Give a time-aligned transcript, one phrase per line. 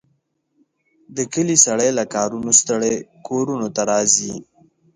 [1.15, 2.95] د کلي سړي له کارونو ستړي
[3.27, 4.33] کورونو ته راځي.